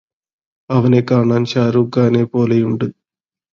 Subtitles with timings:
[0.69, 2.87] അവനെ കാണാൻ ഷാരൂഖ്ഖാനെ പോലെയുണ്ട്